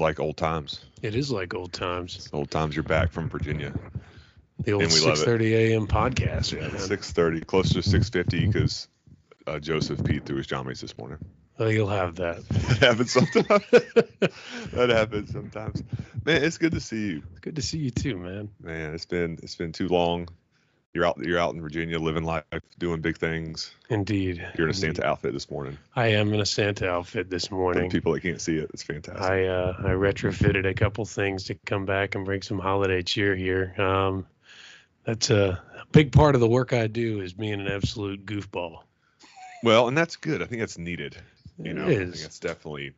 [0.00, 0.84] like old times.
[1.02, 2.28] It is like old times.
[2.32, 2.74] Old times.
[2.74, 3.72] You're back from Virginia.
[4.60, 5.26] The old And we love it.
[5.26, 5.86] 6:30 a.m.
[5.86, 6.52] podcast.
[6.52, 6.78] Yeah, man.
[6.78, 8.88] Six thirty, close to six fifty, because
[9.46, 11.18] uh, Joseph Pete threw his jammies this morning.
[11.58, 12.46] Oh, you'll have that.
[12.48, 13.46] that happens sometimes.
[14.72, 15.82] that happens sometimes.
[16.24, 17.22] Man, it's good to see you.
[17.30, 18.50] It's good to see you too, man.
[18.62, 20.28] Man, it's been it's been too long.
[20.96, 22.44] You're out you're out in Virginia living life,
[22.78, 23.70] doing big things.
[23.90, 24.38] Indeed.
[24.56, 24.96] You're in a Indeed.
[24.96, 25.76] Santa outfit this morning.
[25.94, 27.90] I am in a Santa outfit this For morning.
[27.90, 29.22] people that can't see it, it's fantastic.
[29.22, 33.36] I uh, I retrofitted a couple things to come back and bring some holiday cheer
[33.36, 33.74] here.
[33.76, 34.26] Um,
[35.04, 35.60] that's a,
[35.92, 38.78] big part of the work I do is being an absolute goofball.
[39.62, 40.40] well, and that's good.
[40.42, 41.14] I think that's needed.
[41.58, 42.94] You It know, I think that's definitely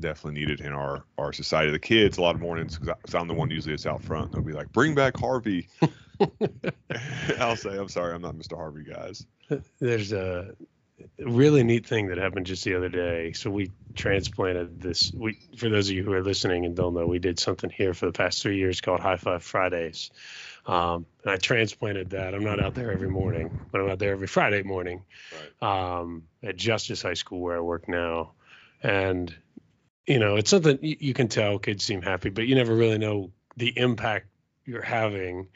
[0.00, 1.70] definitely needed in our our society.
[1.70, 4.32] The kids, a lot of mornings, because I'm the one usually that's out front.
[4.32, 5.68] They'll be like, "Bring back Harvey."
[7.38, 8.56] I'll say, "I'm sorry, I'm not Mr.
[8.56, 9.26] Harvey, guys."
[9.80, 10.54] There's a
[11.18, 13.32] really neat thing that happened just the other day.
[13.32, 15.12] So we transplanted this.
[15.14, 17.94] We, for those of you who are listening and don't know, we did something here
[17.94, 20.10] for the past three years called High Five Fridays.
[20.66, 22.34] Um, and I transplanted that.
[22.34, 25.04] I'm not out there every morning, but I'm out there every Friday morning
[25.62, 28.32] um, at Justice High School where I work now.
[28.82, 29.34] And
[30.08, 33.30] you know, it's something you, can tell kids seem happy, but you never really know
[33.58, 34.26] the impact
[34.64, 35.48] you're having.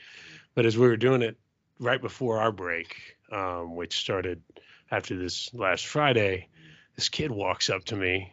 [0.54, 1.38] But as we were doing it
[1.78, 4.42] right before our break, um, which started
[4.90, 6.48] after this last Friday,
[6.96, 8.30] this kid walks up to me,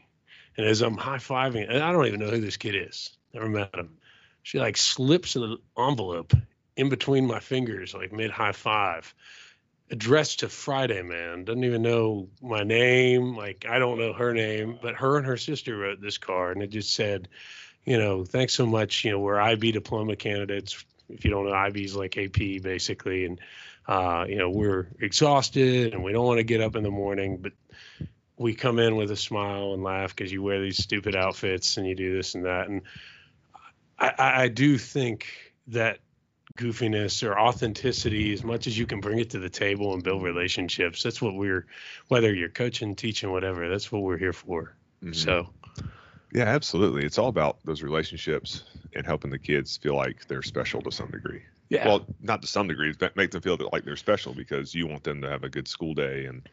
[0.58, 3.48] and as I'm high fiving, and I don't even know who this kid is, never
[3.48, 3.98] met him.
[4.44, 6.34] She like slips an envelope
[6.76, 9.14] in between my fingers, like mid high five,
[9.92, 11.46] addressed to Friday Man.
[11.46, 15.38] Doesn't even know my name, like I don't know her name, but her and her
[15.38, 17.28] sister wrote this card, and it just said,
[17.86, 19.06] you know, thanks so much.
[19.06, 20.84] You know, we're IB diploma candidates.
[21.10, 23.40] If you don't know, IB's like AP basically, and
[23.88, 27.38] uh, you know, we're exhausted and we don't want to get up in the morning,
[27.38, 27.54] but
[28.38, 31.88] we come in with a smile and laugh because you wear these stupid outfits and
[31.88, 32.70] you do this and that.
[32.70, 32.84] And
[33.98, 35.28] I, I, I do think
[35.68, 36.00] that
[36.58, 40.24] goofiness or authenticity, as much as you can bring it to the table and build
[40.24, 41.66] relationships, that's what we're,
[42.10, 44.76] whether you're coaching, teaching, whatever, that's what we're here for.
[45.04, 45.16] Mhm.
[45.16, 45.54] So,
[46.34, 47.06] Yeah, absolutely.
[47.06, 48.64] It's all about those relationships
[48.96, 51.42] and helping the kids feel like they're special to some degree.
[51.70, 51.88] yeah.
[51.88, 54.86] Well, not to some degree, but make them feel that like they're special because you
[54.88, 56.48] want them to have a good school day and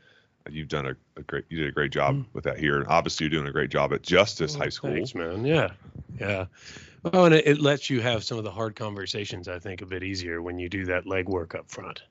[0.48, 2.26] you've done a, a great you did a great job Mm.
[2.32, 2.76] with that here.
[2.78, 4.92] And obviously you're doing a great job at Justice Oh, High School.
[4.92, 5.44] Thanks, man.
[5.44, 5.72] Yeah,
[6.20, 6.46] yeah.
[7.12, 9.48] Oh, and it, it lets you have some of the hard conversations.
[9.48, 12.02] I think a bit easier when you do that legwork up front.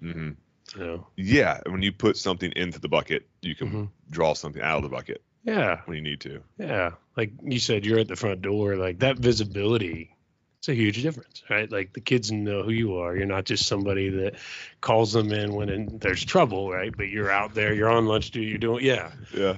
[0.00, 0.30] hmm
[0.74, 1.06] You know.
[1.16, 3.88] Yeah, when you put something into the bucket, you can Mhm.
[4.10, 6.42] draw something out of the bucket Yeah, when you need to.
[6.58, 6.92] yeah.
[7.16, 8.76] Like you said, you're at the front door.
[8.76, 10.16] Like that visibility.
[10.62, 11.68] It's a huge difference, right?
[11.68, 13.16] Like the kids know who you are.
[13.16, 14.36] You're not just somebody that
[14.80, 16.96] calls them in when in, there's trouble, right?
[16.96, 17.74] But you're out there.
[17.74, 18.46] You're on lunch duty.
[18.46, 19.56] You're doing, yeah, Yeah.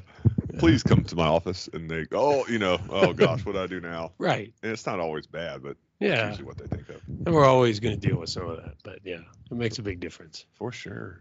[0.57, 3.59] Please come to my office and they go, oh, you know, oh gosh, what do
[3.59, 4.13] I do now?
[4.19, 4.55] right.
[4.63, 7.03] And it's not always bad, but it's Yeah, usually what they think of.
[7.07, 8.77] and we're always going to deal with some of that.
[8.83, 10.47] But yeah, it makes a big difference.
[10.55, 11.21] For sure.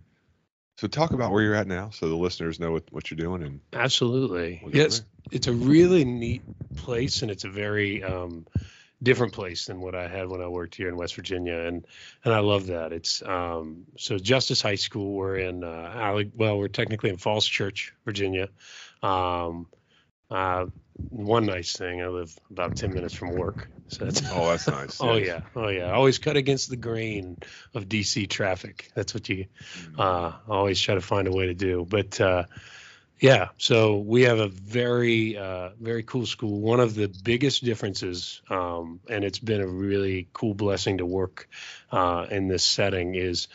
[0.77, 3.43] So talk about where you're at now so the listeners know what, what you're doing
[3.43, 4.61] and Absolutely.
[4.63, 6.41] We'll Yes, it's a really neat
[6.77, 8.45] place, and it's a very um,
[9.03, 11.85] different place than what I had when I worked here in West Virginia, and
[12.23, 12.91] and I love that.
[12.93, 15.13] It's um, so Justice High School.
[15.13, 18.49] We're in uh, Ale- well, we're technically in Falls Church, Virginia.
[19.01, 19.67] Um,
[20.31, 20.65] uh,
[21.09, 24.99] one nice thing, I live about ten minutes from work, so that's Oh, that's nice.
[25.01, 25.27] Oh yes.
[25.27, 25.91] yeah, oh yeah.
[25.91, 27.37] Always cut against the grain
[27.73, 28.89] of DC traffic.
[28.95, 29.45] That's what you
[29.97, 31.85] uh, always try to find a way to do.
[31.87, 32.45] But uh,
[33.23, 36.59] yeah, so we have a very uh, very cool school.
[36.59, 41.47] One of the biggest differences, um, and it's been a really cool blessing to work
[41.89, 43.47] uh, in this setting, is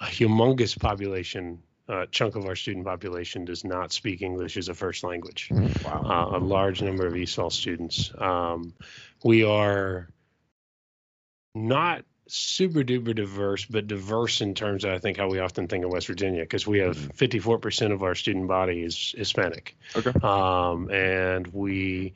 [0.00, 1.62] a humongous population.
[1.88, 6.32] Uh, chunk of our student population does not speak English as a first language Wow.
[6.34, 8.10] uh, a large number of ESOL students.
[8.18, 8.74] Um,
[9.22, 10.08] we are
[11.54, 15.84] not super duper diverse, but diverse in terms of I think how we often think
[15.84, 17.14] of West Virginia, because we have Mhm.
[17.14, 20.12] 54% of our student body is Hispanic, Okay.
[20.26, 22.14] um, and we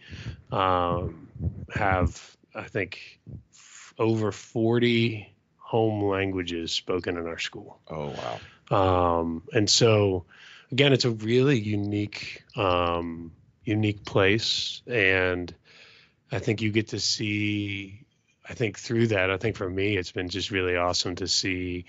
[0.50, 1.28] um,
[1.70, 3.20] have I think
[3.52, 7.78] f- over 40 home languages spoken in our school.
[7.88, 8.40] Oh wow.
[8.70, 10.24] Um, and so,
[10.72, 13.32] again, it's a really unique, um,
[13.64, 15.54] unique place, and
[16.32, 18.05] I think you get to see.
[18.48, 21.87] I think through that, I think for me, it's been just really awesome to see,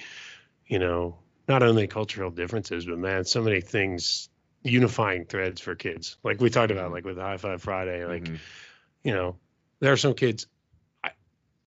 [0.65, 1.17] you know,
[1.47, 4.29] not only cultural differences, but man, so many things,
[4.63, 6.17] unifying threads for kids.
[6.23, 8.39] Like we talked about, like with High Five Friday, like Mhm.
[9.03, 9.37] you know,
[9.79, 10.47] there are some kids.
[11.03, 11.11] I,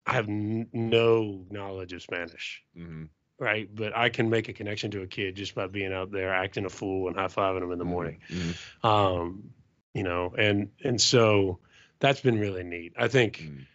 [0.06, 3.10] I have n- no knowledge of Spanish Mhm.
[3.38, 3.74] right?
[3.74, 6.66] But I can make a connection to a kid just by being out there acting
[6.66, 8.20] a fool and high fiving them in the morning.
[8.28, 8.84] Mhm.
[8.84, 9.54] Um,
[9.94, 11.60] you know, and and so
[12.00, 12.94] that's been really neat.
[12.98, 13.66] I think Mm.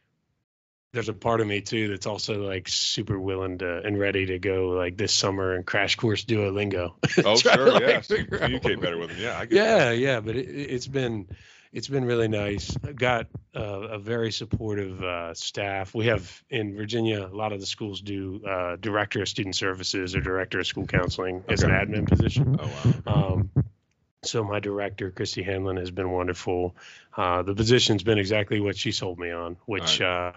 [0.94, 4.38] There's a part of me too that's also like super willing to and ready to
[4.38, 6.92] go like this summer and crash course Duolingo.
[7.26, 7.96] Oh, sure, like, yeah.
[7.96, 9.18] out Communicate better with them.
[9.20, 9.98] Yeah, I get Yeah, that.
[9.98, 11.28] yeah, but it, it's been
[11.72, 12.76] it's been really nice.
[12.86, 13.26] I've got
[13.56, 15.92] uh, a very supportive uh, staff.
[15.92, 20.14] We have in Virginia, a lot of the schools do uh, director of student services
[20.14, 22.56] or director of school counseling as an admin position.
[22.60, 22.70] Oh
[23.04, 23.12] wow.
[23.32, 23.50] Um,
[24.22, 26.76] so my director, Christy Hanlon, has been wonderful.
[27.16, 30.32] Uh, the position's been exactly what she sold me on, which uh,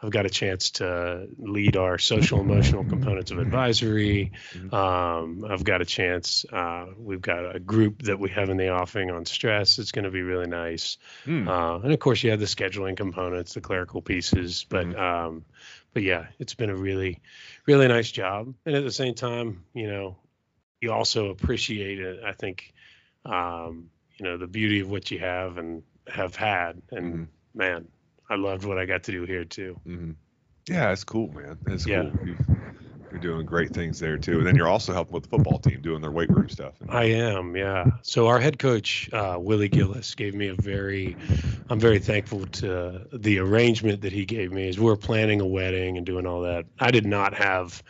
[0.00, 4.32] I've got a chance to lead our social emotional components of advisory.
[4.54, 4.72] Mhm.
[4.72, 6.44] Um, I've got a chance.
[6.52, 9.78] Uh, we've got a group that we have in the offing on stress.
[9.78, 10.98] It's going to be really nice.
[11.24, 11.48] Hmm.
[11.48, 14.64] Uh, and of course, you have the scheduling components, the clerical pieces.
[14.68, 14.98] But Mhm.
[14.98, 15.44] um,
[15.94, 17.20] but yeah, it's been a really
[17.66, 18.54] really nice job.
[18.66, 20.16] And at the same time, you know,
[20.80, 22.22] you also appreciate it.
[22.24, 22.72] I think,
[23.24, 26.82] um, you know, the beauty of what you have and have had.
[26.92, 27.26] And Mhm.
[27.54, 27.88] man,
[28.28, 29.78] I loved what I got to do here too.
[29.84, 30.12] hmm
[30.68, 31.58] Yeah, it's cool, man.
[31.66, 32.02] It's Yeah.
[32.02, 32.26] cool.
[32.26, 32.40] You've,
[33.10, 35.80] you're doing great things there too, and then you're also helping with the football team
[35.80, 36.74] doing their weight room stuff.
[36.90, 37.90] I am, yeah.
[38.02, 41.16] So our head coach, uh, Willie Gillis, gave me a very,
[41.70, 45.96] I'm very thankful to the arrangement that he gave me as we're planning a wedding
[45.96, 46.66] and doing all that.
[46.78, 47.82] I did not have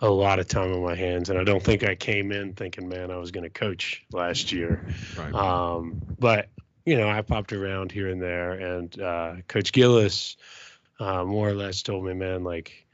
[0.00, 2.88] a lot of time on my hands, and I don't think I came in thinking,
[2.88, 4.84] man, I was going to coach last year.
[5.16, 5.34] Right.
[5.34, 6.48] Um, but
[6.84, 10.36] you know, I popped around here and there, and uh, Coach Gillis
[10.98, 12.86] uh, more or less told me, man, like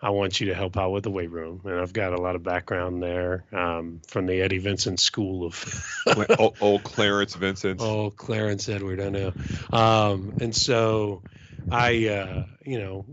[0.00, 2.36] I want you to help out with the weight room, and I've got a lot
[2.36, 5.84] of background there um, from the Eddie Vincent School of
[6.38, 7.80] old, old Clarence Vincent.
[7.80, 9.32] old Clarence Edward, I know,
[9.72, 11.22] um, and so
[11.70, 13.06] I, uh, you know.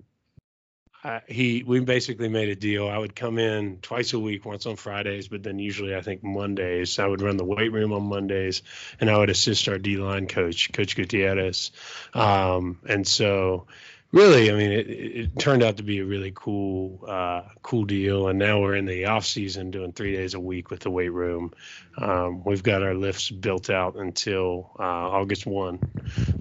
[1.27, 2.87] He we basically made a deal.
[2.87, 6.23] I would come in twice a week, once on Fridays, but then usually I think
[6.23, 6.97] Mondays.
[6.97, 8.61] I would run the weight room on Mondays,
[9.01, 11.71] and I would assist our D line coach, Coach Gutierrez.
[12.13, 13.67] Um, and so,
[14.13, 17.83] really, I mean, it, it it turned out to be a really cool, uh, cool
[17.83, 18.29] deal.
[18.29, 21.11] And now we're in the off season, doing three days a week with the weight
[21.11, 21.51] room.
[21.97, 25.79] Um, we've got our lifts built out until uh, August one.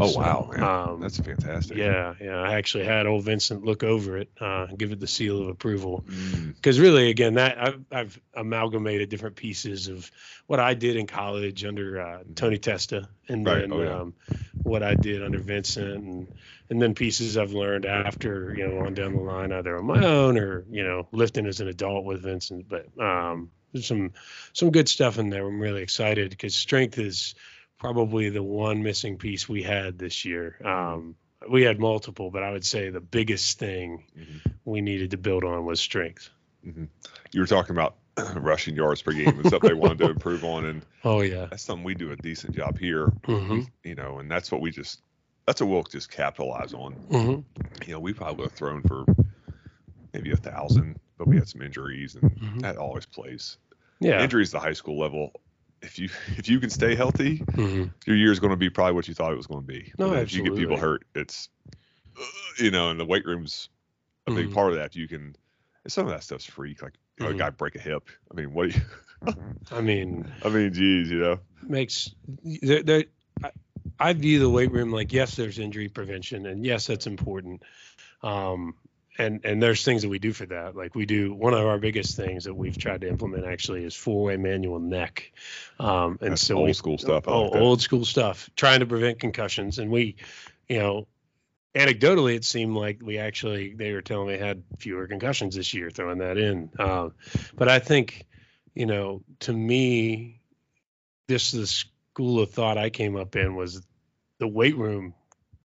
[0.01, 0.63] Oh So, wow, man.
[0.63, 1.77] um, that's fantastic.
[1.79, 2.41] Yeah, yeah.
[2.41, 6.05] I actually had old Vincent look over it, uh, give it the seal of approval.
[6.09, 10.11] Mm, Because really, again, that I've, I've amalgamated different pieces of
[10.47, 13.61] what I did in college under uh, Tony Testa, and Right.
[13.63, 14.01] then Oh, yeah.
[14.01, 14.15] um,
[14.63, 16.29] what I did under Vincent, and
[16.71, 20.05] and then pieces I've learned after, you know, on down the line, either on my
[20.05, 22.69] own or you know, lifting as an adult with Vincent.
[22.69, 24.13] But um, there's some
[24.53, 25.47] some good stuff in there.
[25.47, 27.35] I'm really excited because strength is
[27.83, 30.57] probably the one missing piece we had this year.
[30.65, 31.17] Um,
[31.51, 35.43] we had multiple, but I would say the biggest thing mhm, we needed to build
[35.43, 36.31] on was strength.
[36.65, 36.87] mhm.
[37.33, 37.97] You were talking about
[38.37, 41.47] rushing yards per game and stuff they wanted to improve on, and Oh yeah.
[41.51, 43.07] that's something we do a decent job here.
[43.27, 45.01] hmm You know, and that's what we just
[45.49, 46.93] that's what we'll just capitalize on.
[46.93, 47.41] hmm
[47.85, 49.05] You know, we probably would have thrown for
[50.15, 52.61] maybe a thousand, but we had some injuries, and Mhm.
[52.63, 53.57] that always plays.
[53.99, 54.23] Yeah.
[54.23, 55.33] Injuries at the high school level.
[55.83, 56.09] If you
[56.39, 59.15] if you can stay healthy, hmm your year is going to be probably what you
[59.15, 59.93] thought it was going to be.
[59.99, 61.49] No, if you get people hurt, it's
[62.19, 62.25] uh,
[62.59, 63.69] you know, and the weight room's
[64.27, 64.55] a big Mhm.
[64.55, 64.97] part of that.
[64.97, 65.37] You can
[65.89, 66.83] some of that stuff's freak.
[66.83, 67.35] Like you know, Mhm.
[67.35, 68.09] a guy break a hip.
[68.31, 69.35] I mean, what do you?
[69.71, 71.41] I mean, I mean, geez, you know.
[71.63, 72.15] makes
[72.63, 72.83] there.
[72.83, 73.05] there
[73.45, 73.51] I,
[73.99, 77.63] I view the weight room like yes, there's injury prevention, and yes, that's important.
[78.23, 78.75] Um,
[79.19, 80.75] and and there's things that we do for that.
[80.75, 83.95] Like we do one of our biggest things that we've tried to implement actually is
[83.95, 85.33] four-way manual neck.
[85.79, 87.25] Um, and That's so old we, school stuff.
[87.27, 89.79] Oh, like old school stuff, trying to prevent concussions.
[89.79, 90.17] And we,
[90.69, 91.07] you know,
[91.75, 95.91] anecdotally, it seemed like we actually they were telling me had fewer concussions this year,
[95.91, 96.71] throwing that in.
[96.79, 97.13] Um,
[97.55, 98.27] but I think,
[98.75, 100.41] you know, to me,
[101.29, 103.83] this the school of thought I came up in was
[104.39, 105.15] the weight room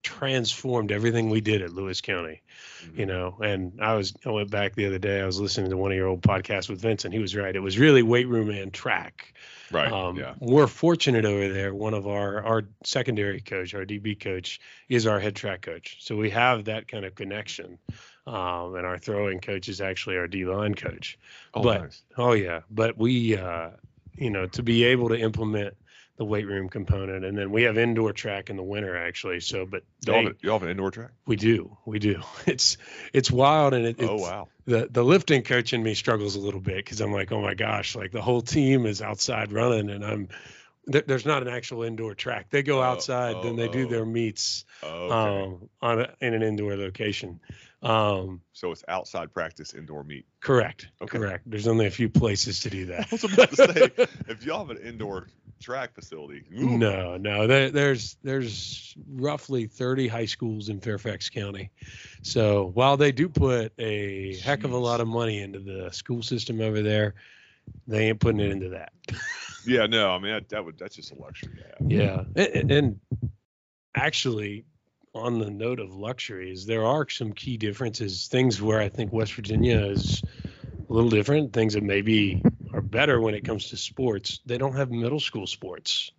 [0.07, 2.41] transformed everything we did at Lewis County
[2.85, 2.99] Mhm.
[2.99, 5.77] you know and i was i went back the other day i was listening to
[5.77, 8.51] one of your old podcasts with vincent he was right it was really weight room
[8.51, 9.33] and track
[9.73, 9.91] Right.
[9.91, 10.35] um, yeah.
[10.39, 15.19] we're fortunate over there one of our our secondary coach our db coach is our
[15.19, 17.79] head track coach so we have that kind of connection
[18.29, 21.19] um, and our throwing coach is actually our d line coach
[21.55, 22.03] Oh, but- nice.
[22.17, 23.71] oh yeah but we uh
[24.17, 25.75] you know to be able to implement
[26.17, 29.67] the weight room component and then we have indoor track in the winter actually so
[29.67, 31.11] but Y'all have, y'all have an indoor track?
[31.27, 32.79] we do we do it's
[33.13, 34.49] it's wild and it, it's, oh wow.
[34.67, 37.55] the the lifting coach in me struggles a little bit because I'm like, oh my
[37.55, 40.29] gosh, like the whole team is outside running, and I'm
[40.87, 42.47] there, there's not an actual indoor track.
[42.51, 44.07] They go Oh, outside, then they do oh, their oh.
[44.07, 45.13] meets Okay.
[45.15, 47.41] um, on a, in an indoor location.
[47.83, 50.27] Um, so it's outside practice, indoor meet.
[50.41, 51.19] correct, Okay.
[51.19, 51.43] correct.
[51.51, 53.01] There's only a few places to do that.
[53.07, 53.91] I was about to say,
[54.29, 55.27] if y'all have an indoor
[55.61, 56.45] track facility.
[56.59, 56.79] Ooh.
[56.79, 57.47] No, no.
[57.47, 61.71] There, there's there's roughly 30 high schools in Fairfax County.
[62.23, 66.23] So while they do put a heck of a lot of money into the school
[66.23, 67.15] system over there,
[67.87, 68.93] they ain't putting it into that.
[69.67, 71.85] Yeah, no, I mean that, that would that's just a luxury to.
[71.89, 73.01] Yeah, and, and
[73.97, 74.65] actually,
[75.13, 78.29] on the note of luxuries, there are some key differences.
[78.29, 80.23] Things where I think West Virginia is
[80.89, 81.53] a little different.
[81.53, 82.43] Things that maybe
[82.91, 84.41] better when it comes to sports.
[84.47, 86.11] They don't have middle school sports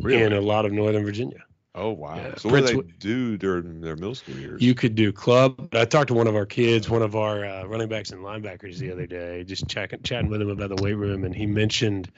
[0.00, 0.22] Really?
[0.22, 1.44] in a lot of Northern Virginia.
[1.74, 2.16] oh wow.
[2.16, 4.62] Yeah, So what do they do during their middle school years?
[4.62, 5.68] You could do club.
[5.74, 8.78] I talked to one of our kids, one of our uh, running backs and linebackers
[8.78, 12.10] the other day, just chatting, chatting with him about the weight room, and he mentioned.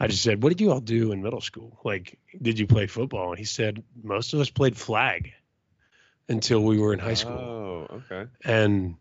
[0.00, 1.78] I just said, "What did you all do in middle school?
[1.84, 5.32] Like, did you play football?" And he said, "Most of us played flag
[6.28, 8.28] until we were in high school." Oh, okay.
[8.44, 8.96] And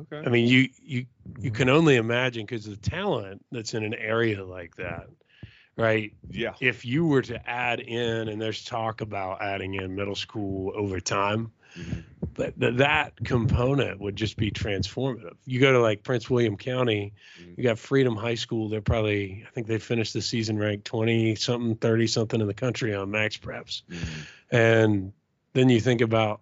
[0.00, 0.22] Okay.
[0.26, 1.06] I mean, you you
[1.38, 5.08] you can only imagine because the talent that's in an area like that,
[5.76, 6.12] right?
[6.30, 6.54] yeah.
[6.60, 11.00] If you were to add in, and there's talk about adding in middle school over
[11.00, 12.02] time, Mhm.
[12.34, 15.36] but th- that component would just be transformative.
[15.46, 17.56] You go to like Prince William County, Mhm.
[17.58, 18.68] you got Freedom High School.
[18.68, 22.54] They're probably, I think they finished the season ranked 20 something, 30 something in the
[22.54, 23.82] country on Max Preps.
[23.88, 24.26] Mhm.
[24.50, 25.12] And
[25.52, 26.40] then you think about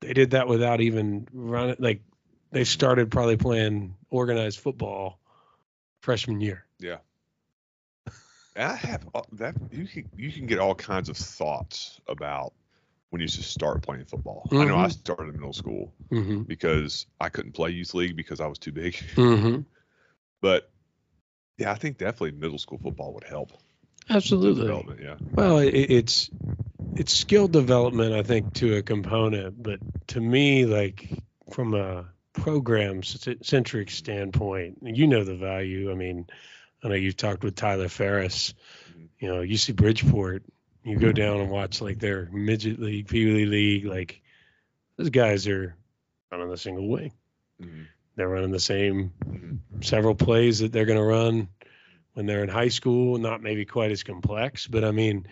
[0.00, 2.02] they did that without even running, like
[2.50, 5.18] they started probably playing organized football
[6.00, 6.64] freshman year.
[8.56, 12.52] And I have that you can you can get all kinds of thoughts about
[13.10, 14.48] when you just start playing football.
[14.50, 14.92] I know I Mhm.
[14.92, 16.42] started in middle school Mm-hmm.
[16.42, 18.94] because I couldn't play youth league because I was too big.
[19.14, 19.60] Mm-hmm.
[20.40, 20.70] But
[21.56, 23.52] yeah, I think definitely middle school football would help.
[24.08, 24.62] Absolutely.
[24.62, 25.16] Development, yeah.
[25.34, 26.30] Well, it, it's
[26.98, 29.78] it's skill development, I think, to a component, but
[30.08, 31.08] to me, like
[31.52, 35.92] from a program centric standpoint, you know the value.
[35.92, 36.26] I mean,
[36.82, 38.54] I know you've talked with Tyler Ferris.
[38.90, 39.08] Mhm.
[39.20, 40.42] You know, UC Bridgeport.
[40.84, 43.84] You go down and watch like their midget league, Pee Wee league.
[43.84, 44.20] Like
[44.96, 45.76] those guys are
[46.32, 47.12] running the single wing.
[47.60, 47.86] Mhm.
[48.16, 49.84] They're running the same Mhm.
[49.84, 51.48] several plays that they're going to run
[52.14, 55.26] when they're in high school, not maybe quite as complex, but I mean,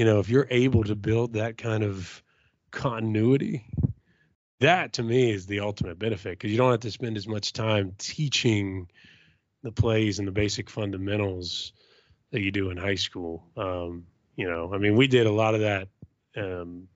[0.00, 2.22] you know, if you're able to build that kind of
[2.70, 3.66] continuity,
[4.60, 7.52] that to me is the ultimate benefit because you don't have to spend as much
[7.52, 8.88] time teaching
[9.62, 11.74] the plays and the basic fundamentals
[12.30, 13.44] that you do in high school.
[13.58, 15.88] Um, you know, I mean, we did a lot of that.
[16.34, 16.88] Um,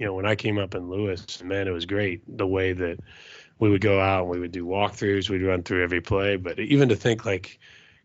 [0.00, 2.98] you know, when I came up in Lewis, man, it was great the way that
[3.60, 6.34] we would go out and we would do walkthroughs, we'd run through every play.
[6.34, 7.60] But even to think like,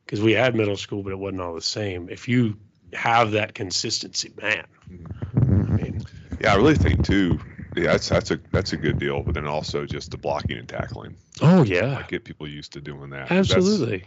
[0.05, 2.09] because we had middle school, but it wasn't all the same.
[2.09, 2.59] If you
[2.95, 5.69] have that consistency, man, Mhm.
[5.69, 6.01] I mean,
[6.41, 7.39] Yeah, I really think too.
[7.75, 9.23] Yeah, that's that's a that's a good deal.
[9.23, 11.15] But then also just the blocking and tackling.
[11.41, 13.29] oh yeah, Like get people used to doing that.
[13.29, 14.03] That's- absolutely.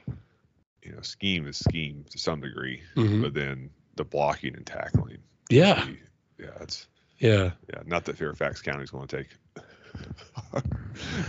[0.84, 3.22] you know, scheme is scheme to some degree, Mhm.
[3.22, 5.18] but then the blocking and tackling.
[5.50, 5.84] Yeah,
[6.38, 6.86] Yeah, it's
[7.18, 7.52] yeah.
[7.72, 7.82] yeah.
[7.86, 9.28] Not that Fairfax County's going to take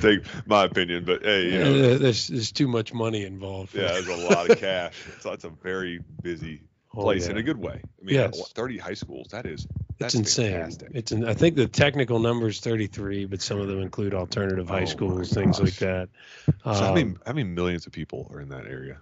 [0.02, 3.74] take my opinion, but hey, you know, there's there's too much money involved.
[3.74, 4.94] yeah, there's a lot of cash.
[5.22, 6.62] So it's a very busy
[6.98, 7.32] Oh, place yeah.
[7.32, 7.82] in a good way.
[8.02, 8.52] I mean, Yes.
[8.54, 9.28] 30 high schools.
[9.32, 10.52] That is It's that's insane.
[10.54, 10.92] fantastic.
[10.94, 14.70] It's an, I think the technical number is 33, but some of them include alternative
[14.70, 16.10] Oh high my schools, things like that.
[16.48, 18.98] so how Um, many how many millions of people are in that area?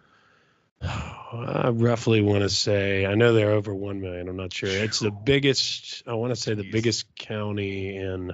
[0.81, 4.27] I roughly want to say I know they're over one million.
[4.29, 4.69] I'm not sure.
[4.69, 6.03] It's the biggest.
[6.07, 6.71] I want to say the Jeez.
[6.71, 8.33] biggest county in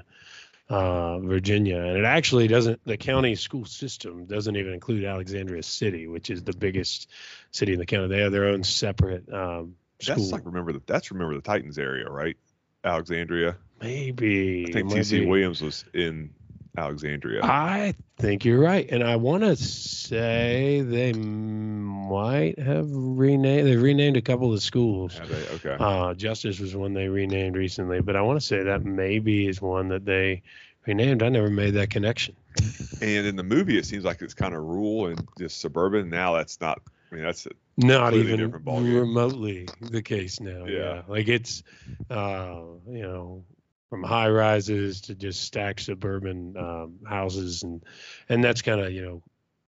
[0.71, 2.79] uh, Virginia, and it actually doesn't.
[2.85, 7.09] The county school system doesn't even include Alexandria City, which is the biggest
[7.51, 8.07] city in the county.
[8.07, 10.15] They have their own separate um, school.
[10.15, 12.37] That's like remember the that's remember the Titans area, right?
[12.85, 13.57] Alexandria.
[13.81, 15.27] Maybe I think TC.
[15.27, 16.33] Williams was in
[16.77, 17.41] Alexandria.
[17.43, 23.67] I think you're right, and I want to say they might have renamed.
[23.67, 25.19] They renamed a couple of schools.
[25.27, 25.47] They?
[25.55, 25.75] Okay.
[25.79, 29.61] Uh, Justice was one they renamed recently, but I want to say that maybe is
[29.61, 30.43] one that they
[30.85, 31.23] renamed.
[31.23, 32.35] I never made that connection.
[33.01, 36.11] And in the movie, it seems like it's kind of rural and just suburban.
[36.11, 36.81] Now that's not.
[37.11, 37.47] I mean, that's
[37.77, 40.65] Not even remotely the case now.
[40.65, 40.77] Yeah.
[40.77, 41.63] Yeah, like it's,
[42.11, 43.43] uh, you know,
[43.91, 47.83] from high rises to just stacked suburban um, houses, and
[48.29, 49.21] and that's kind of you know,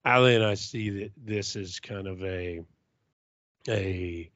[0.04, 2.60] Ali and I see that this is kind of a,
[3.66, 4.30] a.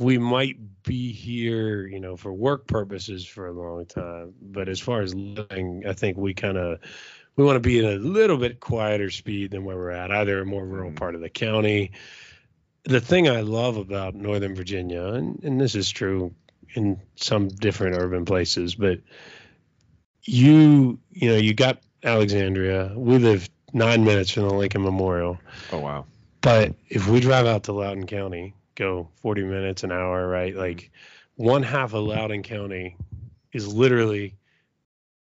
[0.00, 4.80] We might be here, you know, for work purposes for a long time, but as
[4.80, 6.80] far as living, I think we kind of
[7.36, 10.40] we want to be at a little bit quieter speed than where we're at, either
[10.40, 10.96] a more rural Mhm.
[10.96, 11.92] part of the county.
[12.82, 16.34] The thing I love about Northern Virginia, and, and this is true
[16.74, 19.00] in some different urban places, but
[20.24, 22.92] you, you know, you got Alexandria.
[22.96, 25.38] We live nine minutes from the Lincoln Memorial.
[25.72, 26.06] oh wow.
[26.40, 30.54] But if we drive out to Loudoun County, go 40 minutes an hour, right?
[30.54, 30.90] Like
[31.34, 32.96] one half of Loudoun County
[33.52, 34.34] is literally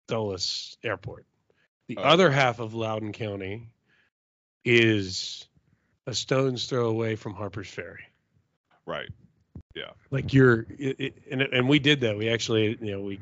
[0.06, 1.24] Dulles Airport.
[1.86, 2.02] The Oh.
[2.02, 3.68] other half of Loudoun County
[4.64, 5.46] is
[6.06, 8.04] a stone's throw away from Harper's Ferry.
[8.86, 9.08] Right.
[10.10, 12.16] Like you're, it, it, and and we did that.
[12.16, 13.20] We actually, you know, we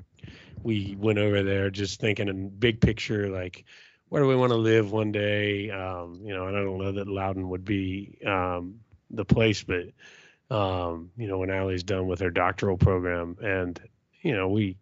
[0.62, 3.64] we went over there just thinking in big picture, like
[4.08, 5.70] where do we want to live one day?
[5.70, 8.80] Um, you know, and I don't know that Loudoun would be um,
[9.10, 9.86] the place, but
[10.54, 13.80] um, you know, when Allie's done with her doctoral program, and
[14.20, 14.76] you know, we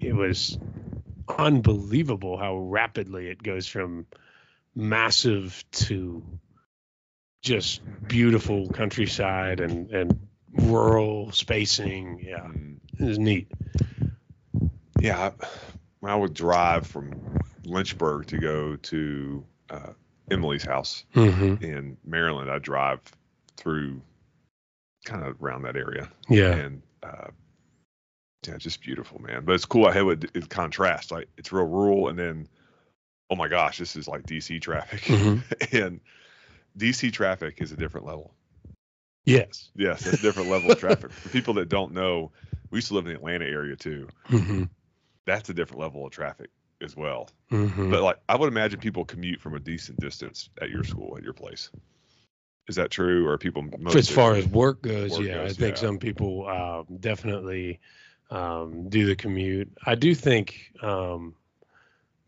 [0.00, 0.58] it was
[1.28, 4.06] unbelievable how rapidly it goes from
[4.74, 6.24] massive to
[7.42, 12.20] just beautiful countryside and and rural spacing.
[12.20, 12.76] Yeah, Mm.
[12.98, 13.50] it was neat.
[15.00, 15.30] Yeah.
[15.40, 15.46] I-
[16.00, 17.12] When I would drive from
[17.64, 19.92] Lynchburg to go to uh,
[20.32, 21.62] Emily's house Mm-hmm.
[21.64, 23.00] in Maryland, I drive
[23.56, 24.02] through
[25.04, 26.08] kind of around that area.
[26.28, 26.54] Yeah.
[26.54, 27.28] and uh,
[28.46, 29.44] yeah, just beautiful, man.
[29.44, 29.86] But it's cool.
[29.86, 31.12] I have it, it contrast.
[31.12, 32.48] Like it's real rural, and then
[33.30, 35.72] oh my gosh, this is like DC traffic, Mhm.
[35.84, 36.00] and
[36.76, 38.34] DC traffic is a different level.
[39.24, 39.70] Yes.
[39.76, 41.12] Yes, it's a different level of traffic.
[41.12, 42.32] For people that don't know,
[42.70, 44.08] we used to live in the Atlanta area too.
[44.28, 44.64] Mm-hmm.
[45.26, 46.50] That's a different level of traffic
[46.82, 47.28] as well.
[47.50, 47.90] Mm-hmm.
[47.90, 51.22] But like, I would imagine people commute from a decent distance at your school, at
[51.22, 51.70] your place.
[52.68, 53.64] Is that true, or people
[53.94, 55.80] as far as work goes, Work yeah, I think yeah.
[55.80, 57.80] some people um, definitely
[58.30, 59.72] um, do the commute.
[59.84, 61.34] I do think um,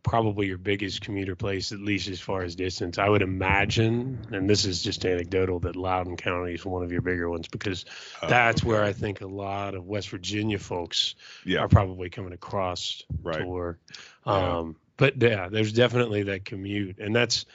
[0.04, 4.49] probably your biggest commuter place, at least as far as distance, I would imagine, and
[4.49, 7.84] this is just anecdotal, that Loudoun County is one of your bigger ones because
[8.23, 8.68] Oh, that's okay.
[8.68, 13.38] where I think a lot of West Virginia folks yeah, are probably coming across right.
[13.38, 13.80] to work.
[14.26, 14.58] Yeah.
[14.58, 17.46] Um, but yeah, there's definitely that commute, and that's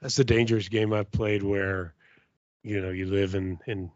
[0.00, 1.92] that's the dangerous game I've played where
[2.62, 3.90] you know you live in in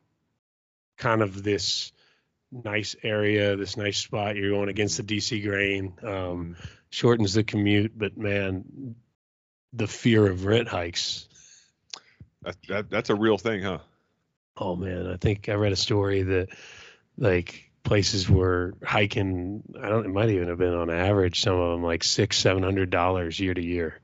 [0.98, 1.92] kind of this
[2.52, 4.36] nice area, this nice spot.
[4.36, 6.56] You're going against the DC grain, um, Um,
[6.94, 8.94] shortens the commute, but man,
[9.72, 11.26] the fear of rent hikes.
[12.44, 13.78] that, that, that's a real thing, huh?
[14.56, 16.50] Oh man, I think I read a story that
[17.18, 19.64] like places were hiking.
[19.82, 20.06] I don't.
[20.06, 21.40] It might even have been on average.
[21.40, 24.00] Some of them like six, seven hundred dollars year to year.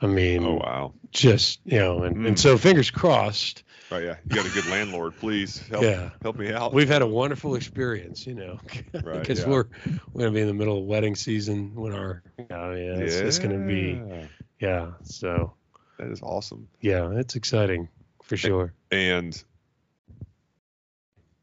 [0.00, 0.94] I mean, Oh wow.
[1.10, 2.38] just you know, and, and Mm.
[2.38, 3.63] so fingers crossed.
[3.90, 4.16] Right, yeah.
[4.28, 5.16] You got a good landlord.
[5.16, 6.72] Please help Yeah, help me out.
[6.72, 8.58] we've had a wonderful experience, you know,
[9.04, 9.48] Right, because yeah.
[9.48, 9.66] we're
[10.12, 13.38] we're gonna be in the middle of wedding season when our oh yeah, it's, it's
[13.38, 14.26] gonna be Yeah,
[14.58, 14.90] yeah.
[15.02, 15.52] So
[15.98, 16.68] that is awesome.
[16.80, 17.88] yeah, it's exciting
[18.22, 18.72] for sure.
[18.90, 19.40] And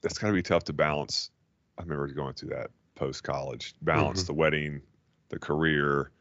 [0.01, 1.30] that's gotta be tough to balance.
[1.77, 3.75] I remember going through that post college.
[3.82, 4.27] Balance Mhm.
[4.27, 4.82] the wedding,
[5.30, 6.12] the career,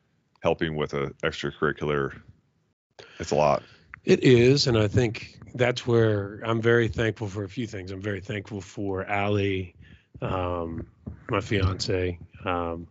[0.42, 2.20] helping with a extracurricular.
[3.18, 3.62] It's a lot.
[4.04, 7.90] It is, and I think that's where I'm very thankful for a few things.
[7.90, 9.74] I'm very thankful for Allie,
[10.20, 10.86] um,
[11.28, 12.18] my fiance.
[12.44, 12.86] Um,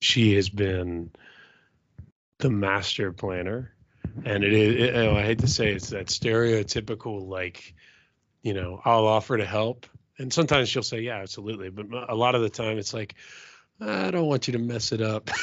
[0.00, 1.10] she has been
[2.38, 3.72] the master planner,
[4.24, 4.88] and it is.
[4.88, 7.74] It, oh, I hate to say it's that stereotypical like,
[8.42, 9.86] you know, I'll offer to help,
[10.18, 13.14] and sometimes she'll say, "Yeah, absolutely," but a lot of the time it's like,
[13.82, 15.30] I don't want you to mess it up.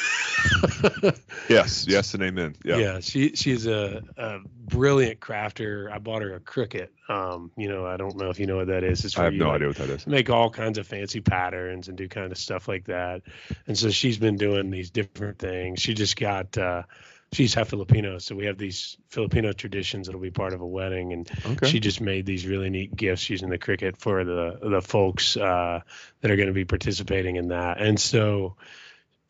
[1.49, 2.55] Yes, yes, and amen.
[2.63, 2.77] Yeah.
[2.77, 5.91] Yeah, she she's a, a brilliant crafter.
[5.91, 6.89] I bought her a Cricut.
[7.09, 9.03] Um, you know, I don't know if you know what that is.
[9.03, 10.05] It's I have you no like, idea what that is.
[10.05, 13.23] make all kinds of fancy patterns and do kind of stuff like that.
[13.65, 15.81] And so she's been doing these different things.
[15.81, 16.83] She just got uh
[17.31, 21.13] she's half Filipino, so we have these Filipino traditions that'll be part of a wedding
[21.13, 21.67] and Okay.
[21.67, 25.81] she just made these really neat gifts using the Cricut for the the folks uh,
[26.21, 27.79] that are going to be participating in that.
[27.79, 28.55] And so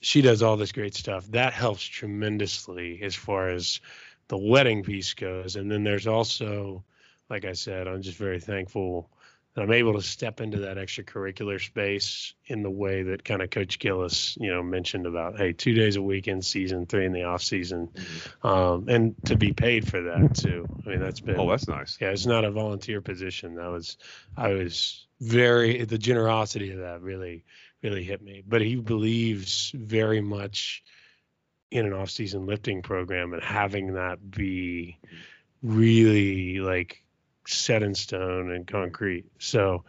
[0.02, 1.26] she does all this great stuff.
[1.32, 3.82] That helps tremendously as far as
[4.30, 5.56] the wedding piece goes.
[5.56, 6.84] And then there's also,
[7.30, 9.10] like I said, I'm just very thankful
[9.56, 13.50] that I'm able to step into that extracurricular space in the way that kind of
[13.50, 17.12] Coach Gillis, you know, mentioned about, hey, two days a week in season, three in
[17.14, 18.46] the off season, Mhm.
[18.46, 20.66] um, and to be paid for that too.
[20.86, 21.98] I mean, that's been Oh, that's nice.
[22.00, 23.56] yeah, it's not a volunteer position.
[23.56, 23.98] That was
[24.38, 27.44] I was very the generosity of that really
[27.82, 28.44] really hit me.
[28.46, 30.84] But he believes very much
[31.72, 34.98] in an off-season lifting program and having that be
[35.62, 37.04] really like
[37.54, 39.26] set in stone and concrete.
[39.40, 39.84] So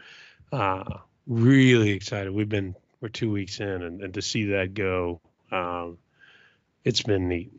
[0.52, 2.32] uh really excited.
[2.32, 5.20] We've been we're two weeks in and, and to see that go
[5.52, 5.98] um
[6.84, 7.52] it's been neat.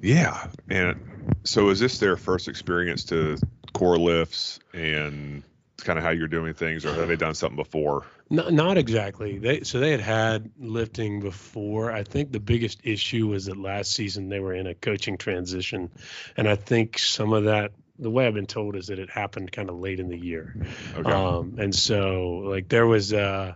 [0.00, 0.48] Yeah.
[0.68, 3.38] And so is this their first experience to
[3.72, 5.42] core lifts and
[5.78, 8.04] kind of how you're doing things, or have they done something before?
[8.30, 9.38] Not, not exactly.
[9.38, 11.92] They so they had had lifting before.
[11.92, 15.90] I think the biggest issue was that last season they were in a coaching transition,
[16.36, 17.72] and I think some of that.
[17.98, 20.54] The way I've been told is that it happened kind of late in the year,
[20.96, 21.10] Okay.
[21.10, 23.54] um, and so like there was uh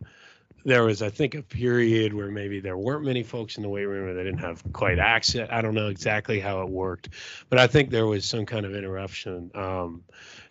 [0.64, 3.84] there was I think a period where maybe there weren't many folks in the weight
[3.84, 5.48] room or they didn't have quite access.
[5.50, 7.08] I don't know exactly how it worked,
[7.48, 9.50] but I think there was some kind of interruption.
[9.54, 10.02] Um,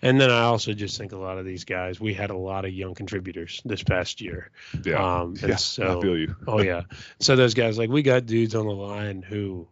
[0.02, 2.66] and then I also just think a lot of these guys, we had a lot
[2.66, 4.52] of young contributors this past year.
[4.84, 5.22] yeah.
[5.22, 5.56] Um, yeah.
[5.56, 6.36] so, I feel you.
[6.48, 6.82] oh yeah.
[7.20, 9.68] So those guys, like we got dudes on the line who,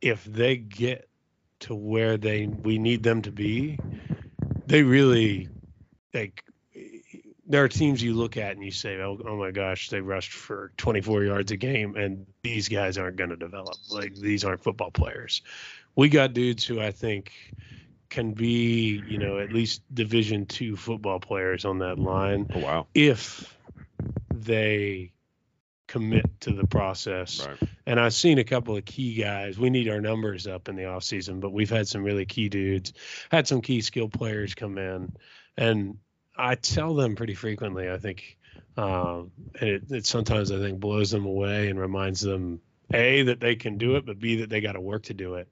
[0.00, 1.09] if they get
[1.60, 3.78] to where they we need them to be,
[4.66, 5.48] they really
[6.14, 6.44] like.
[7.46, 10.32] There are teams you look at and you say, "Oh, oh my gosh, they rushed
[10.32, 13.76] for 24 yards a game, and these guys aren't going to develop.
[13.90, 15.42] Like these aren't football players."
[15.96, 17.32] We got dudes who I think
[18.08, 22.86] can be, you know, at least Division two football players on that line Oh wow.
[22.94, 23.56] if
[24.32, 25.12] they
[25.90, 27.44] commit to the process.
[27.44, 27.58] Right.
[27.84, 29.58] And I've seen a couple of key guys.
[29.58, 32.92] We need our numbers up in the offseason, but we've had some really key dudes,
[33.28, 35.12] had some key skill players come in.
[35.56, 35.98] And
[36.36, 38.38] I tell them pretty frequently, I think,
[38.76, 42.60] um, and it, it sometimes I think blows them away and reminds them,
[42.94, 45.34] A, that they can do it, but B, that they got to work to do
[45.34, 45.48] it.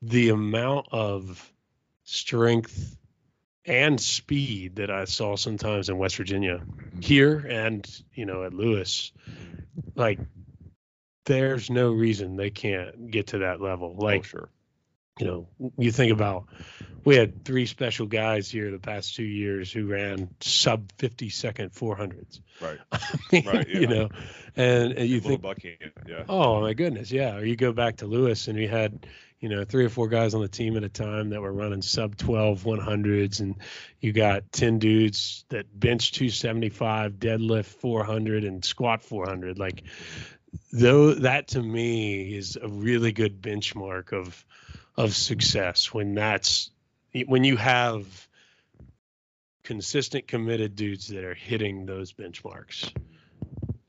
[0.00, 1.52] The amount of
[2.04, 2.96] strength
[3.64, 6.60] and speed that I saw sometimes in West Virginia
[7.00, 9.12] here and you know at Lewis
[9.94, 10.18] like
[11.26, 14.48] there's no reason they can't get to that level Oh, like sure.
[15.20, 15.48] you know
[15.78, 16.46] you think about
[17.04, 21.70] we had three special guys here the past 2 years who ran sub 50 second
[21.72, 22.78] 400s Right.
[22.92, 22.98] I
[23.32, 23.78] mean, Right, yeah.
[23.78, 24.08] you know
[24.56, 25.42] and, and you think.
[26.06, 26.24] Yeah.
[26.28, 27.36] Oh my goodness, yeah.
[27.36, 29.06] Or you go back to Lewis and we had,
[29.42, 31.82] you know, three or four guys on the team at a time that were running
[31.82, 33.56] sub 12 100s and
[34.00, 39.82] you got 10 dudes that bench 275, deadlift 400 and squat 400 like
[40.72, 44.44] though that to me is a really good benchmark of
[44.96, 46.70] of success when that's
[47.26, 48.06] when you have
[49.64, 52.92] consistent committed dudes that are hitting those benchmarks.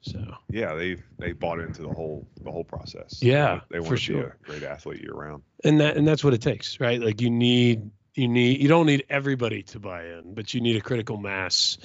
[0.03, 0.75] So Yeah.
[0.75, 3.19] They they bought into the whole the whole process.
[3.21, 5.43] Yeah, They want for to be a great athlete year round.
[5.63, 8.85] and that and that's what it takes right like you need you need you don't
[8.85, 11.77] need everybody to buy in but you need a critical mass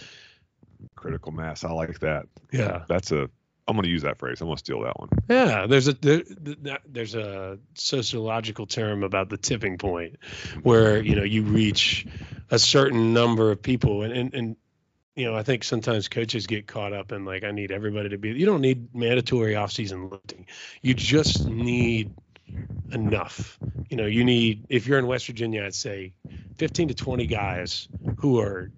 [0.94, 1.64] Critical mass.
[1.64, 2.26] I like that.
[2.52, 3.28] yeah That's a.
[3.66, 4.40] I'm going to use that phrase.
[4.40, 5.08] I'm going to steal that one.
[5.28, 6.22] yeah there's a there,
[6.86, 10.60] there's a sociological term about the tipping point mm-hmm.
[10.60, 12.06] where you know you reach
[12.50, 14.56] a certain number of people and and, and
[15.18, 18.18] you know, I think sometimes coaches get caught up in like, I need everybody to
[18.18, 18.30] be.
[18.30, 20.46] You don't need mandatory off-season lifting.
[20.80, 22.14] You just need
[22.92, 23.58] enough.
[23.90, 26.12] You know, you need if you're in West Virginia, I'd say
[26.58, 28.70] 15 to 20 guys who are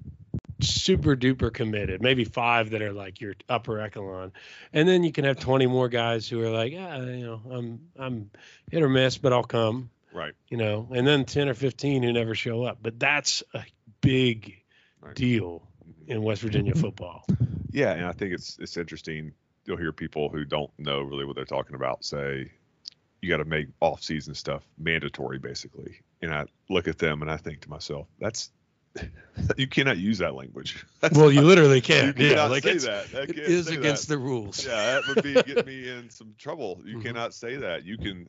[0.63, 2.01] super duper committed.
[2.01, 4.33] Maybe five that are like your upper echelon,
[4.73, 7.81] and then you can have 20 more guys who are like, yeah, you know, I'm
[7.99, 8.31] I'm
[8.71, 9.91] hit or miss, but I'll come.
[10.13, 10.33] Right.
[10.49, 12.79] You know, and then 10 or 15 who never show up.
[12.83, 13.63] But that's a
[14.01, 14.57] big
[15.03, 15.15] Right.
[15.15, 15.63] deal
[16.11, 17.25] in West Virginia football.
[17.71, 19.33] Yeah, and I think it's it's interesting.
[19.65, 22.51] You'll hear people who don't know really what they're talking about say,
[23.23, 27.37] "You got to make off-season stuff mandatory, basically." And I look at them and I
[27.37, 28.51] think to myself, "That's
[29.57, 32.17] you cannot use that language." That's Well, you not- literally can't.
[32.17, 33.11] cannot yeah, like say it's, that.
[33.13, 34.15] That it can't is against that.
[34.15, 34.65] the rules.
[34.67, 36.81] Yeah, that would be getting me in some trouble.
[36.85, 37.03] You Mhm.
[37.05, 37.85] cannot say that.
[37.85, 38.27] You can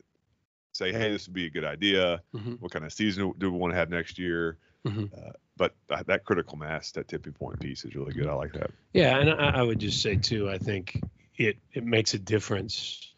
[0.73, 2.21] say, "Hey, this would be a good idea.
[2.35, 5.11] Mhm, What kind of season do we want to have next year?" mhm.
[5.13, 8.27] Uh, but that, critical mass, that tipping point piece, is really good.
[8.27, 8.71] I like that.
[8.93, 11.03] Yeah, and I, I would just say too, I think
[11.37, 13.13] it it makes a difference.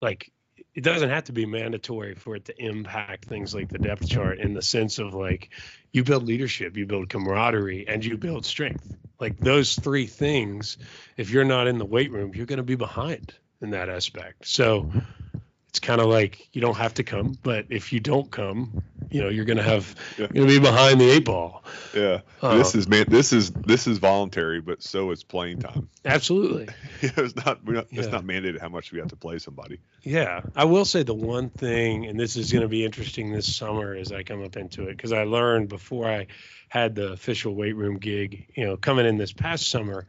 [0.00, 0.30] Like
[0.76, 4.38] it doesn't have to be mandatory for it to impact things like the depth chart
[4.38, 5.50] in the sense of like
[5.92, 8.96] you build leadership, you build camaraderie, and you build strength.
[9.18, 10.78] Like those three things,
[11.16, 14.46] if you're not in the weight room, you're going to be behind in that aspect.
[14.46, 14.92] So
[15.70, 19.22] it's kind of like you don't have to come, but if you don't come, you
[19.22, 20.26] know you're going to have Yeah.
[20.34, 21.62] you're to be behind the eight ball.
[21.94, 23.04] Yeah, Uh, this is man.
[23.08, 25.88] This is this is voluntary, but so is playing time.
[26.04, 26.66] Absolutely.
[27.02, 27.64] it's not.
[27.64, 29.78] Not It's not mandated how much we have to play somebody.
[30.02, 33.54] Yeah, I will say the one thing, and this is going to be interesting this
[33.54, 36.26] summer as I come up into it, because I learned before I
[36.68, 40.08] had the official weight room gig, you know, coming in this past summer,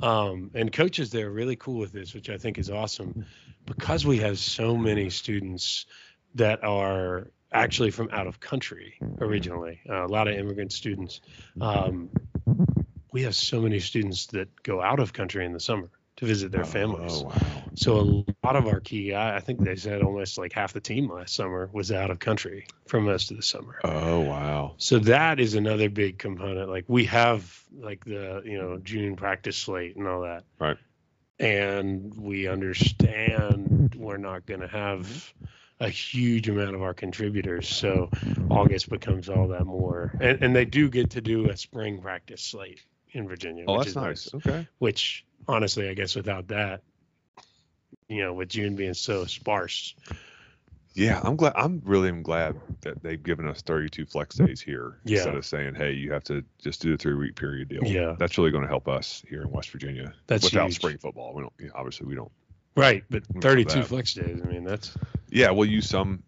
[0.00, 3.26] um, and coaches there are really cool with this, which I think is awesome,
[3.68, 5.86] because we have so many students
[6.34, 11.20] that are actually from out of country originally, uh, a lot of immigrant students.
[11.60, 12.10] Um,
[13.12, 16.50] we have so many students that go out of country in the summer to visit
[16.50, 17.12] their families.
[17.14, 17.62] Oh wow.
[17.76, 20.80] So a lot of our key, I I think they said almost like half the
[20.80, 23.78] team last summer was out of country for most of the summer.
[23.84, 24.74] Oh wow.
[24.78, 26.68] So that is another big component.
[26.68, 30.44] Like we have like the you know June practice slate and all that.
[30.58, 30.76] Right.
[31.38, 35.32] And we understand we're not going to have
[35.80, 37.68] a huge amount of our contributors.
[37.68, 38.10] So
[38.50, 40.12] August becomes all that more.
[40.20, 43.64] And and they do get to do a spring practice slate in Virginia.
[43.68, 44.34] Oh, which that's is nice.
[44.34, 44.66] Okay.
[44.78, 46.82] Which honestly, I guess without that,
[48.08, 49.94] you know, with June being so sparse,
[50.98, 51.52] Yeah, I'm glad.
[51.56, 55.18] I'm really am glad that they've given us 32 flex days here Yeah.
[55.18, 58.16] instead of saying, "Hey, you have to just do the three week period deal." Yeah.
[58.18, 60.12] that's really going to help us here in West Virginia.
[60.26, 60.76] That's without huge.
[60.76, 61.34] spring football.
[61.34, 61.52] We don't.
[61.58, 62.32] You know, obviously, we don't.
[62.76, 63.04] right?
[63.10, 64.40] But 32 flex days.
[64.42, 64.96] I mean, that's
[65.30, 66.22] Yeah, we'll use some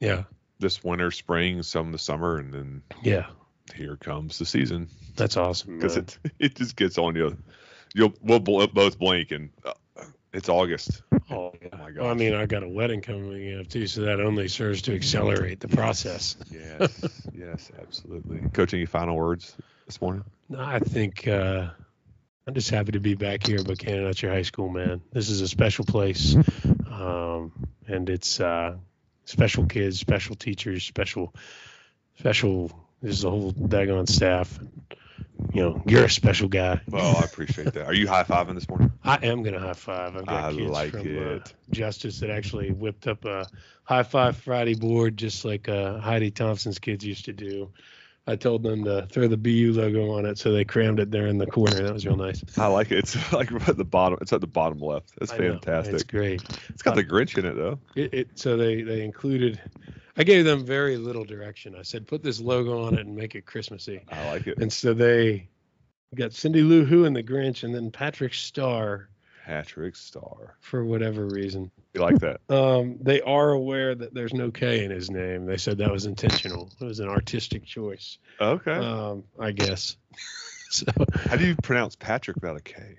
[0.00, 0.24] yeah,
[0.58, 3.26] this winter, spring, some the summer, and then yeah.
[3.74, 5.76] here comes the season That's awesome.
[5.78, 7.36] because it it just gets on you.
[7.94, 9.72] You'll we'll bl- both blink and uh,
[10.36, 11.02] it's August.
[11.30, 11.68] Oh, yeah.
[11.76, 14.82] my Well, I mean, I got a wedding coming up too, so that only serves
[14.82, 16.36] to accelerate the process.
[16.50, 18.40] Yes, yes, absolutely.
[18.50, 20.24] Coach, any final words this morning?
[20.48, 21.68] No, I think uh,
[22.46, 25.00] I'm just happy to be back here at Buckhannon at your high school, man.
[25.12, 26.36] This is a special place,
[26.90, 27.52] um,
[27.86, 28.76] and it's uh,
[29.24, 31.34] special kids, special teachers, special,
[32.18, 32.70] special.
[33.00, 34.58] There's a whole daggone staff.
[35.52, 36.80] You know, you're a special guy.
[36.88, 37.86] Well, I appreciate that.
[37.86, 38.92] Are you high fiving this morning?
[39.04, 40.16] I am gonna high five.
[40.16, 41.42] I've got I kids like from it.
[41.42, 43.48] Uh, Justice that actually whipped up a
[43.84, 47.70] high five Friday board, just like uh, Heidi Thompson's kids used to do.
[48.28, 51.28] I told them to throw the BU logo on it, so they crammed it there
[51.28, 51.80] in the corner.
[51.80, 52.42] That was real nice.
[52.56, 52.98] I like it.
[52.98, 54.18] It's like at the bottom.
[54.20, 55.12] It's at the bottom left.
[55.18, 55.94] That's I know, fantastic.
[55.94, 56.42] It's great.
[56.68, 57.78] it's got the Grinch in it though.
[57.94, 59.60] It, it so they they included.
[60.16, 61.74] I gave them very little direction.
[61.78, 64.00] I said, put this logo on it and make it Christmassy.
[64.10, 64.58] I like it.
[64.58, 65.48] And so they
[66.14, 69.08] got Cindy Lou Who and the Grinch, and then Patrick Starr
[69.46, 70.56] Patrick Star.
[70.60, 71.70] for whatever reason.
[71.94, 72.40] You like that?
[72.50, 75.46] Um, they are aware that there's no K in his name.
[75.46, 76.70] They said that was intentional.
[76.80, 78.18] It was an artistic choice.
[78.40, 78.72] Okay.
[78.72, 79.96] Um, I guess.
[80.70, 82.98] so How do you pronounce Patrick without a K?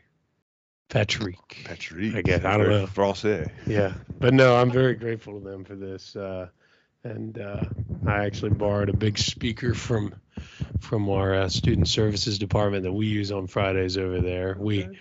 [0.90, 1.64] Patrick.
[1.66, 2.16] Patrick.
[2.16, 2.46] I guess.
[2.46, 2.88] I don't know.
[2.88, 3.52] Francais.
[3.66, 6.16] Yeah, but no, I'm very grateful to them for this.
[6.16, 6.48] Uh,
[7.04, 7.64] and uh,
[8.06, 10.14] I actually borrowed a big speaker from
[10.80, 14.56] from our uh, student services department that we use on Fridays over there.
[14.60, 14.98] We Okay.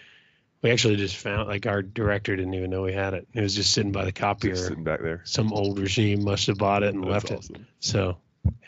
[0.63, 3.29] we actually just found like our director didn't even know we had it.
[3.35, 4.55] It was just sitting by the copier.
[4.55, 5.21] Just sitting back there.
[5.25, 7.39] Some old regime must have bought it and That's left it.
[7.39, 7.67] awesome.
[7.81, 8.19] So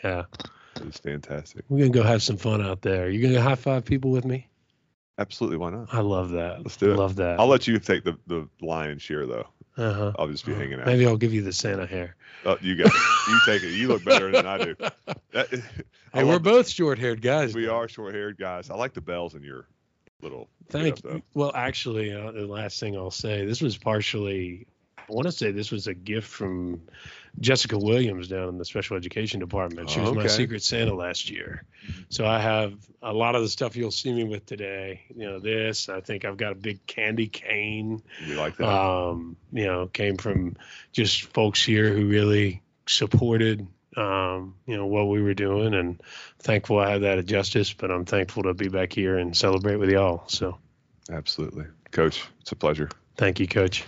[0.03, 0.23] yeah.
[0.81, 1.65] It's fantastic.
[1.67, 3.09] We're gonna go have some fun out there.
[3.09, 4.47] You gonna high five people with me?
[5.17, 5.57] Absolutely.
[5.57, 5.93] Why not?
[5.93, 6.59] I love that.
[6.63, 6.95] Let's do it.
[6.95, 7.39] Love that.
[7.39, 9.47] I'll let you take the the lion's share though.
[9.77, 10.13] Uh-huh.
[10.17, 10.85] I'll just be hanging out.
[10.85, 12.15] Maybe I'll give you the Santa hair.
[12.45, 12.93] Oh, you got it.
[13.29, 13.73] You take it.
[13.73, 14.75] You look better than I do.
[15.31, 15.57] That, I
[16.17, 17.53] Hey, we're love- both short-haired guys.
[17.53, 17.75] We man.
[17.75, 18.69] are short-haired guys.
[18.71, 19.67] I like the bells in your
[20.21, 20.49] little.
[20.69, 21.21] Thank you.
[21.35, 24.65] Well, actually, uh, the last thing I'll say, this was partially.
[25.09, 26.81] I want to say this was a gift from
[27.39, 29.89] Jessica Williams down in the special education department.
[29.89, 31.63] She Oh, was my secret Santa last year.
[32.09, 35.01] So I have a lot of the stuff you'll see me with today.
[35.15, 35.89] You know, this.
[35.89, 38.03] I think I've got a big candy cane.
[38.25, 38.67] You like that.
[38.67, 40.57] um, you know, came from
[40.91, 43.65] just folks here who really supported,
[43.97, 46.01] um, you know, what we were doing, and
[46.39, 47.73] thankful I have that at Justice.
[47.73, 50.23] But I'm thankful to be back here and celebrate with y'all.
[50.27, 50.57] So
[51.09, 52.23] Absolutely, Coach.
[52.41, 52.89] It's a pleasure.
[53.15, 53.83] thank you, Coach.